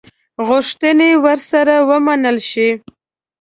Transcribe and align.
غوښتني 0.47 1.09
ورسره 1.25 1.75
ومنلي 1.89 2.43
شي. 2.51 2.69